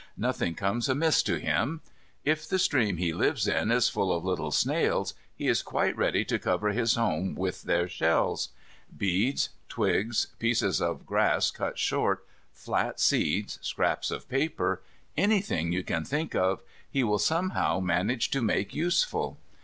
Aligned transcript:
Nothing 0.17 0.55
comes 0.55 0.89
amiss 0.89 1.21
to 1.21 1.35
him. 1.39 1.81
If 2.25 2.49
the 2.49 2.57
stream 2.57 2.97
he 2.97 3.13
lives 3.13 3.47
in 3.47 3.69
is 3.69 3.87
full 3.87 4.11
of 4.11 4.25
little 4.25 4.49
snails, 4.49 5.13
he 5.35 5.47
is 5.47 5.61
quite 5.61 5.95
ready 5.95 6.25
to 6.25 6.39
cover 6.39 6.69
his 6.69 6.95
home 6.95 7.35
with 7.35 7.61
their 7.61 7.87
shells. 7.87 8.49
Beads, 8.97 9.49
twigs, 9.69 10.29
pieces 10.39 10.81
of 10.81 11.05
grass 11.05 11.51
cut 11.51 11.77
short, 11.77 12.25
flat 12.51 12.99
seeds, 12.99 13.59
scraps 13.61 14.09
of 14.09 14.27
paper, 14.27 14.81
anything 15.15 15.71
you 15.71 15.83
can 15.83 16.03
think 16.03 16.33
of, 16.33 16.63
he 16.89 17.03
will 17.03 17.19
somehow 17.19 17.79
manage 17.79 18.31
to 18.31 18.41
make 18.41 18.73
useful. 18.73 19.37